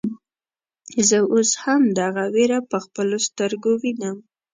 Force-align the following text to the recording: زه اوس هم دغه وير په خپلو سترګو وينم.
زه 1.07 1.17
اوس 1.33 1.51
هم 1.63 1.81
دغه 1.99 2.23
وير 2.35 2.51
په 2.71 2.77
خپلو 2.85 3.17
سترګو 3.27 3.71
وينم. 3.83 4.17